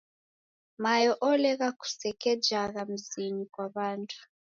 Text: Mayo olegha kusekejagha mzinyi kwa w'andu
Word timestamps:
Mayo 0.81 1.13
olegha 1.29 1.69
kusekejagha 1.79 2.81
mzinyi 2.91 3.45
kwa 3.53 3.65
w'andu 3.75 4.17